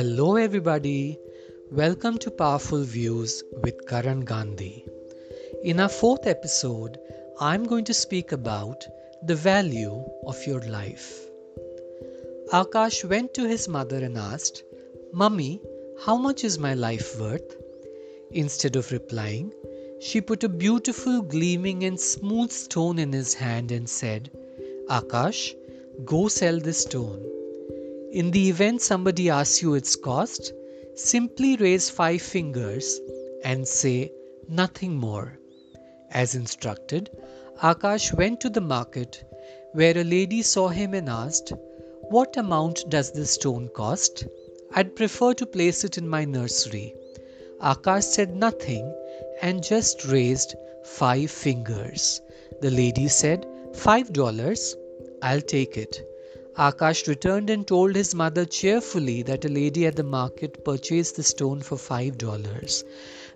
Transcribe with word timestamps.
Hello, 0.00 0.36
everybody. 0.36 1.18
Welcome 1.70 2.16
to 2.20 2.30
Powerful 2.30 2.84
Views 2.84 3.44
with 3.62 3.86
Karan 3.86 4.20
Gandhi. 4.20 4.86
In 5.62 5.78
our 5.78 5.90
fourth 5.90 6.26
episode, 6.26 6.96
I'm 7.38 7.64
going 7.64 7.84
to 7.84 7.92
speak 7.92 8.32
about 8.32 8.86
the 9.22 9.34
value 9.34 10.02
of 10.26 10.46
your 10.46 10.62
life. 10.62 11.26
Akash 12.50 13.04
went 13.04 13.34
to 13.34 13.46
his 13.46 13.68
mother 13.68 13.98
and 13.98 14.16
asked, 14.16 14.62
Mummy, 15.12 15.60
how 16.02 16.16
much 16.16 16.44
is 16.44 16.58
my 16.58 16.72
life 16.72 17.20
worth? 17.20 17.56
Instead 18.30 18.76
of 18.76 18.92
replying, 18.92 19.52
she 20.00 20.22
put 20.22 20.44
a 20.44 20.48
beautiful, 20.48 21.20
gleaming, 21.20 21.84
and 21.84 22.00
smooth 22.00 22.50
stone 22.50 22.98
in 22.98 23.12
his 23.12 23.34
hand 23.34 23.70
and 23.70 23.86
said, 23.86 24.30
Akash, 24.88 25.54
go 26.06 26.28
sell 26.28 26.58
this 26.58 26.84
stone. 26.84 27.22
In 28.12 28.32
the 28.32 28.48
event 28.48 28.82
somebody 28.82 29.30
asks 29.30 29.62
you 29.62 29.74
its 29.74 29.94
cost, 29.94 30.52
simply 30.96 31.54
raise 31.56 31.90
five 31.90 32.20
fingers 32.20 33.00
and 33.44 33.66
say 33.66 34.10
nothing 34.48 34.96
more. 34.96 35.38
As 36.10 36.34
instructed, 36.34 37.08
Akash 37.62 38.12
went 38.12 38.40
to 38.40 38.50
the 38.50 38.60
market 38.60 39.22
where 39.74 39.96
a 39.96 40.02
lady 40.02 40.42
saw 40.42 40.66
him 40.66 40.92
and 40.92 41.08
asked, 41.08 41.52
What 42.08 42.36
amount 42.36 42.84
does 42.88 43.12
this 43.12 43.30
stone 43.30 43.68
cost? 43.68 44.26
I'd 44.74 44.96
prefer 44.96 45.32
to 45.34 45.46
place 45.46 45.84
it 45.84 45.96
in 45.96 46.08
my 46.08 46.24
nursery. 46.24 46.92
Akash 47.62 48.02
said 48.02 48.34
nothing 48.34 48.92
and 49.40 49.62
just 49.62 50.04
raised 50.06 50.56
five 50.84 51.30
fingers. 51.30 52.20
The 52.60 52.72
lady 52.72 53.06
said, 53.06 53.46
Five 53.72 54.12
dollars. 54.12 54.74
I'll 55.22 55.40
take 55.40 55.76
it. 55.76 56.09
Akash 56.60 57.08
returned 57.08 57.48
and 57.48 57.66
told 57.66 57.96
his 57.96 58.14
mother 58.14 58.44
cheerfully 58.44 59.22
that 59.22 59.46
a 59.46 59.48
lady 59.48 59.86
at 59.86 59.96
the 59.96 60.02
market 60.02 60.62
purchased 60.62 61.16
the 61.16 61.22
stone 61.22 61.62
for 61.62 61.78
five 61.78 62.18
dollars. 62.18 62.84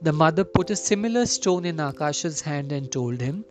The 0.00 0.14
mother 0.14 0.42
put 0.42 0.70
a 0.70 0.76
similar 0.76 1.26
stone 1.26 1.66
in 1.66 1.76
Akash's 1.76 2.40
hand 2.40 2.72
and 2.72 2.90
told 2.90 3.20
him, 3.20 3.44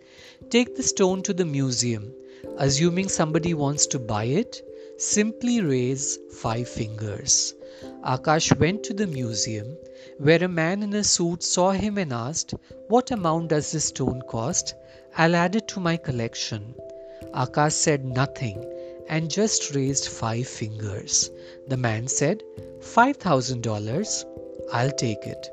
Take 0.49 0.75
the 0.75 0.81
stone 0.81 1.21
to 1.21 1.33
the 1.35 1.45
museum. 1.45 2.11
Assuming 2.57 3.09
somebody 3.09 3.53
wants 3.53 3.85
to 3.93 3.99
buy 3.99 4.23
it, 4.23 4.59
simply 4.97 5.61
raise 5.61 6.17
five 6.31 6.67
fingers. 6.67 7.53
Akash 8.03 8.57
went 8.57 8.81
to 8.85 8.95
the 8.95 9.05
museum, 9.05 9.77
where 10.17 10.43
a 10.43 10.47
man 10.47 10.81
in 10.81 10.95
a 10.95 11.03
suit 11.03 11.43
saw 11.43 11.69
him 11.69 11.99
and 11.99 12.11
asked, 12.11 12.55
What 12.87 13.11
amount 13.11 13.49
does 13.49 13.71
this 13.71 13.85
stone 13.85 14.23
cost? 14.27 14.73
I'll 15.15 15.35
add 15.35 15.55
it 15.55 15.67
to 15.67 15.79
my 15.79 15.97
collection. 15.97 16.73
Akash 17.35 17.73
said 17.73 18.03
nothing 18.03 18.65
and 19.09 19.29
just 19.29 19.75
raised 19.75 20.07
five 20.07 20.47
fingers. 20.47 21.31
The 21.67 21.77
man 21.77 22.07
said, 22.07 22.43
$5,000. 22.79 24.25
I'll 24.71 24.91
take 24.91 25.25
it. 25.25 25.49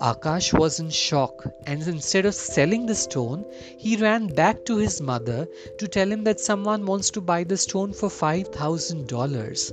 Akash 0.00 0.52
was 0.52 0.78
in 0.78 0.90
shock 0.90 1.46
and 1.66 1.82
instead 1.88 2.26
of 2.26 2.34
selling 2.34 2.84
the 2.84 2.94
stone, 2.94 3.46
he 3.78 3.96
ran 3.96 4.26
back 4.26 4.66
to 4.66 4.76
his 4.76 5.00
mother 5.00 5.48
to 5.78 5.88
tell 5.88 6.12
him 6.12 6.22
that 6.24 6.38
someone 6.38 6.84
wants 6.84 7.10
to 7.12 7.22
buy 7.22 7.44
the 7.44 7.56
stone 7.56 7.94
for 7.94 8.10
$5,000. 8.10 9.72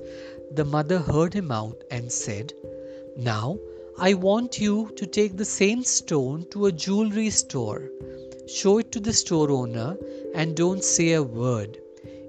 The 0.56 0.64
mother 0.64 1.00
heard 1.00 1.34
him 1.34 1.52
out 1.52 1.84
and 1.92 2.10
said, 2.10 2.54
Now 3.18 3.60
I 3.98 4.14
want 4.14 4.62
you 4.62 4.92
to 4.96 5.06
take 5.06 5.36
the 5.36 5.46
same 5.46 5.84
stone 5.84 6.46
to 6.52 6.68
a 6.68 6.72
jewelry 6.72 7.30
store. 7.30 7.90
Show 8.48 8.78
it 8.78 8.94
to 8.94 9.02
the 9.02 9.14
store 9.14 9.52
owner 9.52 9.98
and 10.34 10.56
don't 10.56 10.84
say 10.84 11.12
a 11.14 11.22
word. 11.22 11.80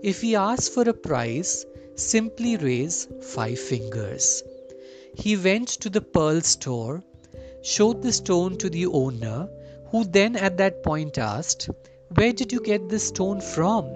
If 0.05 0.21
he 0.21 0.37
asks 0.37 0.69
for 0.69 0.83
a 0.83 0.93
price, 0.93 1.65
simply 1.95 2.59
raise 2.59 3.09
five 3.23 3.59
fingers. 3.59 4.43
He 5.15 5.35
went 5.35 5.69
to 5.81 5.89
the 5.89 6.03
pearl 6.03 6.43
store, 6.43 7.03
showed 7.63 8.03
the 8.03 8.13
stone 8.13 8.59
to 8.59 8.69
the 8.69 8.85
owner, 8.85 9.49
who 9.87 10.05
then 10.05 10.37
at 10.37 10.59
that 10.59 10.83
point 10.83 11.17
asked, 11.17 11.71
Where 12.15 12.35
did 12.35 12.53
you 12.53 12.61
get 12.61 12.91
this 12.91 13.09
stone 13.09 13.41
from? 13.41 13.87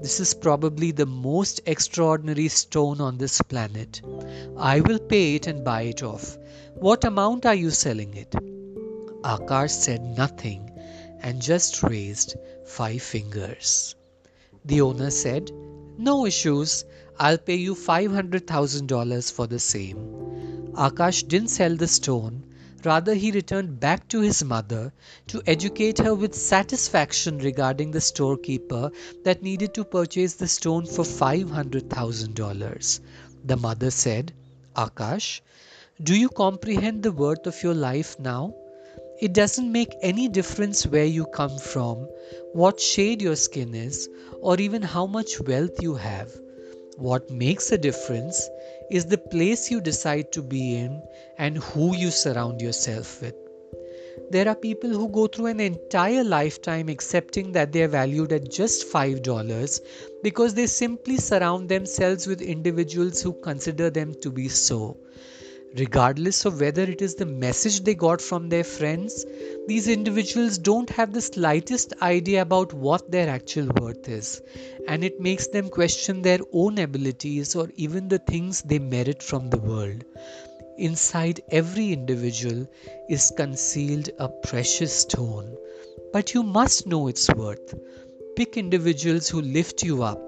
This 0.00 0.20
is 0.20 0.32
probably 0.32 0.90
the 0.90 1.04
most 1.04 1.60
extraordinary 1.66 2.48
stone 2.48 3.02
on 3.02 3.18
this 3.18 3.42
planet. 3.42 4.00
I 4.56 4.80
will 4.80 5.00
pay 5.00 5.34
it 5.34 5.46
and 5.46 5.62
buy 5.62 5.82
it 5.82 6.02
off. 6.02 6.38
What 6.76 7.04
amount 7.04 7.44
are 7.44 7.54
you 7.54 7.68
selling 7.68 8.14
it? 8.14 8.30
Akash 9.22 9.72
said 9.72 10.02
nothing 10.16 10.70
and 11.20 11.42
just 11.42 11.82
raised 11.82 12.36
five 12.64 13.02
fingers. 13.02 13.96
The 14.64 14.80
owner 14.80 15.10
said, 15.10 15.50
No 15.98 16.26
issues. 16.26 16.84
I'll 17.18 17.38
pay 17.38 17.56
you 17.56 17.74
$500,000 17.74 19.32
for 19.32 19.46
the 19.46 19.58
same. 19.58 19.96
Akash 20.74 21.26
didn't 21.28 21.48
sell 21.48 21.76
the 21.76 21.88
stone 21.88 22.44
Rather, 22.84 23.14
he 23.14 23.30
returned 23.30 23.78
back 23.78 24.08
to 24.08 24.20
his 24.20 24.42
mother 24.42 24.92
to 25.28 25.40
educate 25.46 25.98
her 25.98 26.14
with 26.16 26.34
satisfaction 26.34 27.38
regarding 27.38 27.92
the 27.92 28.00
storekeeper 28.00 28.90
that 29.22 29.40
needed 29.42 29.72
to 29.74 29.84
purchase 29.84 30.34
the 30.34 30.48
stone 30.48 30.86
for 30.86 31.04
$500,000. 31.04 33.00
The 33.44 33.56
mother 33.56 33.90
said, 33.92 34.32
Akash, 34.74 35.42
do 36.02 36.18
you 36.18 36.28
comprehend 36.28 37.04
the 37.04 37.12
worth 37.12 37.46
of 37.46 37.62
your 37.62 37.74
life 37.74 38.18
now? 38.18 38.52
It 39.22 39.34
doesn't 39.34 39.70
make 39.70 39.94
any 40.02 40.26
difference 40.26 40.84
where 40.84 41.04
you 41.04 41.26
come 41.26 41.56
from, 41.56 42.08
what 42.54 42.80
shade 42.80 43.22
your 43.22 43.36
skin 43.36 43.72
is, 43.72 44.08
or 44.40 44.58
even 44.58 44.82
how 44.82 45.06
much 45.06 45.38
wealth 45.38 45.80
you 45.80 45.94
have. 45.94 46.32
What 46.96 47.30
makes 47.30 47.70
a 47.70 47.78
difference 47.78 48.50
is 48.90 49.06
the 49.06 49.18
place 49.18 49.70
you 49.70 49.80
decide 49.80 50.32
to 50.32 50.42
be 50.42 50.74
in 50.74 51.00
and 51.38 51.58
who 51.58 51.94
you 51.94 52.10
surround 52.10 52.60
yourself 52.60 53.22
with. 53.22 53.36
There 54.32 54.48
are 54.48 54.56
people 54.56 54.90
who 54.90 55.08
go 55.08 55.28
through 55.28 55.46
an 55.46 55.60
entire 55.60 56.24
lifetime 56.24 56.88
accepting 56.88 57.52
that 57.52 57.70
they 57.70 57.84
are 57.84 57.94
valued 57.96 58.32
at 58.32 58.50
just 58.50 58.92
$5 58.92 59.80
because 60.24 60.54
they 60.54 60.66
simply 60.66 61.18
surround 61.18 61.68
themselves 61.68 62.26
with 62.26 62.42
individuals 62.42 63.22
who 63.22 63.34
consider 63.34 63.88
them 63.88 64.14
to 64.20 64.32
be 64.32 64.48
so. 64.48 64.96
Regardless 65.78 66.44
of 66.44 66.60
whether 66.60 66.82
it 66.82 67.00
is 67.00 67.14
the 67.14 67.24
message 67.24 67.80
they 67.80 67.94
got 67.94 68.20
from 68.20 68.50
their 68.50 68.62
friends, 68.62 69.24
these 69.66 69.88
individuals 69.88 70.58
don't 70.58 70.90
have 70.90 71.14
the 71.14 71.22
slightest 71.22 71.94
idea 72.02 72.42
about 72.42 72.74
what 72.74 73.10
their 73.10 73.26
actual 73.30 73.68
worth 73.80 74.06
is, 74.06 74.42
and 74.86 75.02
it 75.02 75.18
makes 75.18 75.46
them 75.46 75.70
question 75.70 76.20
their 76.20 76.40
own 76.52 76.76
abilities 76.76 77.56
or 77.56 77.70
even 77.76 78.08
the 78.08 78.18
things 78.18 78.60
they 78.60 78.78
merit 78.78 79.22
from 79.22 79.48
the 79.48 79.58
world. 79.58 80.04
Inside 80.76 81.40
every 81.50 81.92
individual 81.92 82.66
is 83.08 83.32
concealed 83.34 84.10
a 84.18 84.28
precious 84.28 84.92
stone, 84.92 85.56
but 86.12 86.34
you 86.34 86.42
must 86.42 86.86
know 86.86 87.08
its 87.08 87.30
worth. 87.30 87.74
Pick 88.36 88.58
individuals 88.58 89.26
who 89.28 89.40
lift 89.40 89.82
you 89.82 90.02
up. 90.02 90.20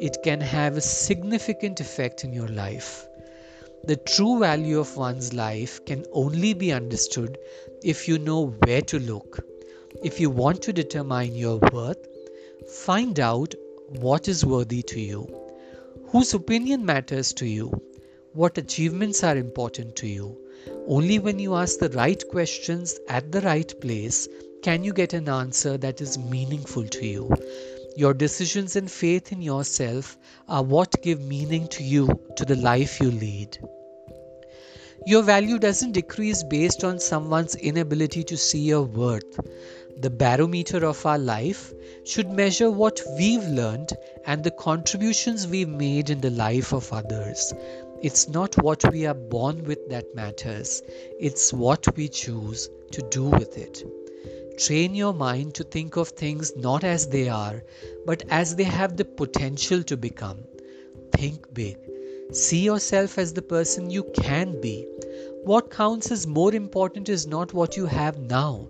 It 0.00 0.18
can 0.24 0.40
have 0.40 0.78
a 0.78 0.80
significant 0.80 1.80
effect 1.80 2.24
in 2.24 2.32
your 2.32 2.48
life. 2.48 3.06
The 3.84 3.96
true 3.96 4.38
value 4.38 4.80
of 4.80 4.96
one's 4.96 5.32
life 5.32 5.84
can 5.84 6.04
only 6.12 6.52
be 6.52 6.72
understood 6.72 7.38
if 7.82 8.08
you 8.08 8.18
know 8.18 8.46
where 8.46 8.82
to 8.82 8.98
look. 8.98 9.40
If 10.02 10.20
you 10.20 10.30
want 10.30 10.62
to 10.62 10.72
determine 10.72 11.34
your 11.34 11.58
worth, 11.72 12.06
find 12.68 13.18
out 13.20 13.54
what 13.88 14.28
is 14.28 14.44
worthy 14.44 14.82
to 14.82 15.00
you. 15.00 15.50
Whose 16.08 16.34
opinion 16.34 16.84
matters 16.84 17.32
to 17.34 17.46
you? 17.46 17.70
What 18.32 18.58
achievements 18.58 19.24
are 19.24 19.36
important 19.36 19.96
to 19.96 20.06
you? 20.06 20.36
Only 20.86 21.18
when 21.18 21.38
you 21.38 21.54
ask 21.54 21.78
the 21.78 21.88
right 21.90 22.22
questions 22.28 22.98
at 23.08 23.32
the 23.32 23.40
right 23.42 23.80
place 23.80 24.28
can 24.62 24.84
you 24.84 24.92
get 24.92 25.12
an 25.12 25.28
answer 25.28 25.78
that 25.78 26.00
is 26.00 26.18
meaningful 26.18 26.84
to 26.84 27.06
you. 27.06 27.30
Your 27.98 28.14
decisions 28.14 28.76
and 28.76 28.88
faith 28.88 29.32
in 29.32 29.42
yourself 29.42 30.16
are 30.48 30.62
what 30.62 31.02
give 31.02 31.20
meaning 31.20 31.66
to 31.70 31.82
you, 31.82 32.20
to 32.36 32.44
the 32.44 32.54
life 32.54 33.00
you 33.00 33.10
lead. 33.10 33.58
Your 35.04 35.24
value 35.24 35.58
doesn't 35.58 35.96
decrease 35.98 36.44
based 36.44 36.84
on 36.84 37.00
someone's 37.00 37.56
inability 37.56 38.22
to 38.22 38.36
see 38.36 38.60
your 38.60 38.82
worth. 38.82 39.40
The 40.00 40.10
barometer 40.10 40.86
of 40.86 41.04
our 41.04 41.18
life 41.18 41.72
should 42.04 42.30
measure 42.30 42.70
what 42.70 43.00
we've 43.18 43.48
learned 43.48 43.92
and 44.24 44.44
the 44.44 44.52
contributions 44.52 45.48
we've 45.48 45.68
made 45.68 46.08
in 46.08 46.20
the 46.20 46.30
life 46.30 46.72
of 46.72 46.92
others. 46.92 47.52
It's 48.00 48.28
not 48.28 48.62
what 48.62 48.92
we 48.92 49.06
are 49.06 49.14
born 49.14 49.64
with 49.64 49.88
that 49.88 50.14
matters, 50.14 50.82
it's 51.18 51.52
what 51.52 51.96
we 51.96 52.08
choose 52.08 52.70
to 52.92 53.02
do 53.10 53.24
with 53.24 53.58
it. 53.58 53.82
Train 54.58 54.94
your 54.94 55.14
mind 55.14 55.54
to 55.54 55.64
think 55.64 55.96
of 55.96 56.08
things 56.08 56.52
not 56.56 56.84
as 56.84 57.06
they 57.08 57.28
are, 57.28 57.62
but 58.04 58.22
as 58.28 58.56
they 58.56 58.64
have 58.64 58.96
the 58.96 59.04
potential 59.04 59.82
to 59.84 59.96
become. 59.96 60.38
Think 61.12 61.54
big. 61.54 61.78
See 62.32 62.60
yourself 62.64 63.18
as 63.18 63.32
the 63.32 63.42
person 63.42 63.90
you 63.90 64.04
can 64.14 64.60
be. 64.60 64.86
What 65.44 65.70
counts 65.70 66.10
as 66.10 66.26
more 66.26 66.54
important 66.54 67.08
is 67.08 67.26
not 67.26 67.54
what 67.54 67.76
you 67.76 67.86
have 67.86 68.18
now, 68.18 68.68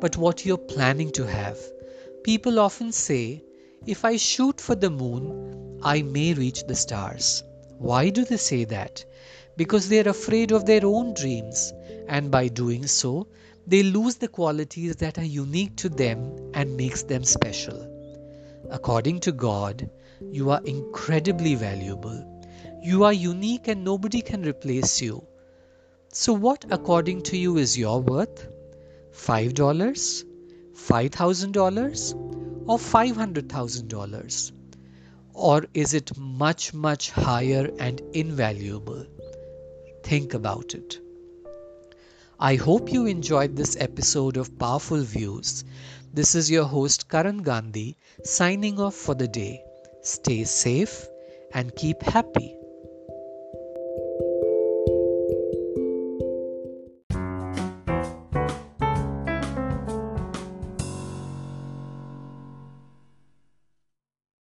but 0.00 0.16
what 0.16 0.44
you're 0.44 0.58
planning 0.74 1.10
to 1.12 1.26
have. 1.26 1.58
People 2.24 2.58
often 2.58 2.90
say, 2.92 3.44
if 3.86 4.04
I 4.04 4.16
shoot 4.16 4.60
for 4.60 4.74
the 4.74 4.90
moon, 4.90 5.80
I 5.82 6.02
may 6.02 6.34
reach 6.34 6.66
the 6.66 6.74
stars. 6.74 7.42
Why 7.78 8.08
do 8.10 8.24
they 8.24 8.38
say 8.38 8.64
that? 8.64 9.04
because 9.56 9.88
they're 9.88 10.08
afraid 10.08 10.52
of 10.52 10.66
their 10.66 10.84
own 10.84 11.14
dreams, 11.14 11.72
and 12.08 12.30
by 12.30 12.48
doing 12.48 12.86
so, 12.86 13.26
they 13.66 13.82
lose 13.82 14.16
the 14.16 14.28
qualities 14.28 14.96
that 14.96 15.18
are 15.18 15.24
unique 15.24 15.76
to 15.76 15.88
them 15.88 16.50
and 16.54 16.76
makes 16.76 17.02
them 17.02 17.24
special. 17.24 17.92
According 18.70 19.20
to 19.20 19.32
God, 19.32 19.90
you 20.30 20.50
are 20.50 20.60
incredibly 20.64 21.54
valuable. 21.54 22.24
You 22.82 23.04
are 23.04 23.12
unique 23.12 23.68
and 23.68 23.84
nobody 23.84 24.22
can 24.22 24.42
replace 24.42 25.02
you. 25.02 25.26
So, 26.12 26.32
what 26.32 26.64
according 26.70 27.22
to 27.24 27.36
you 27.36 27.58
is 27.58 27.76
your 27.76 28.00
worth? 28.00 28.48
$5, 29.12 29.52
$5,000, 30.74 32.14
or 32.68 32.78
$500,000? 32.78 34.52
Or 35.34 35.64
is 35.74 35.94
it 35.94 36.16
much, 36.16 36.72
much 36.72 37.10
higher 37.10 37.70
and 37.78 38.00
invaluable? 38.12 39.06
Think 40.02 40.34
about 40.34 40.74
it. 40.74 41.00
I 42.38 42.56
hope 42.56 42.92
you 42.92 43.06
enjoyed 43.06 43.56
this 43.56 43.78
episode 43.80 44.36
of 44.36 44.58
Powerful 44.58 45.00
Views. 45.00 45.64
This 46.12 46.34
is 46.34 46.50
your 46.50 46.64
host 46.64 47.08
Karan 47.08 47.38
Gandhi 47.38 47.96
signing 48.24 48.78
off 48.78 48.94
for 48.94 49.14
the 49.14 49.26
day. 49.26 49.64
Stay 50.02 50.44
safe 50.44 51.08
and 51.54 51.74
keep 51.74 52.02
happy. 52.02 52.54